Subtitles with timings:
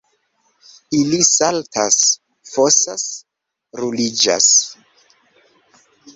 [0.99, 1.99] Ili saltas,
[2.53, 3.05] fosas,
[3.83, 4.51] ruliĝas.